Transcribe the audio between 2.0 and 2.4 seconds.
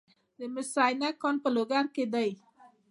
دی